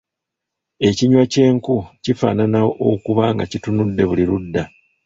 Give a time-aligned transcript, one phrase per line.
[0.87, 2.59] Ekinywa ky’enku kifaanana
[2.89, 4.63] okuba nga kitunudde buli ludda.